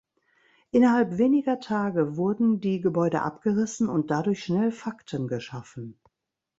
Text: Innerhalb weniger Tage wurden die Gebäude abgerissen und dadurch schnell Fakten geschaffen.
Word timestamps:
Innerhalb 0.71 1.19
weniger 1.19 1.59
Tage 1.59 2.17
wurden 2.17 2.59
die 2.59 2.81
Gebäude 2.81 3.21
abgerissen 3.21 3.87
und 3.87 4.09
dadurch 4.09 4.43
schnell 4.43 4.71
Fakten 4.71 5.27
geschaffen. 5.27 5.99